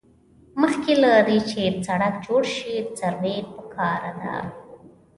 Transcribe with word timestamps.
مخکې 0.61 0.93
له 1.03 1.11
دې 1.27 1.37
چې 1.49 1.61
سړک 1.87 2.13
جوړ 2.25 2.41
شي 2.55 2.73
سروې 2.99 3.37
پکار 3.55 4.01
ده 4.21 4.35